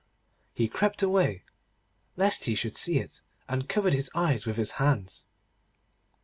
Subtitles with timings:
[0.55, 1.43] He crept away,
[2.15, 5.27] lest he should see it, and covered his eyes with his hands.